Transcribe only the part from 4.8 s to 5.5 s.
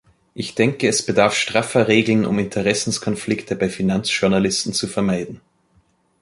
vermeiden.